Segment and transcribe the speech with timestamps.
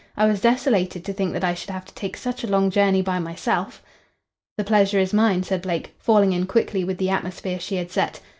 [0.17, 3.03] I was desolated to think that I should have to take such a long journey
[3.03, 3.83] by myself."
[4.57, 8.19] "The pleasure is mine," said Blake, falling in quickly with the atmosphere she had set.